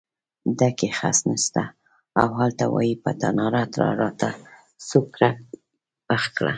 ډکی 0.57 0.89
خس 0.97 1.17
نشته 1.29 1.63
او 2.21 2.27
هلته 2.39 2.63
وایې 2.73 2.95
په 3.03 3.11
تناره 3.21 3.63
راته 4.01 4.29
سوکړک 4.89 5.37
پخ 6.07 6.23
کړه. 6.35 6.49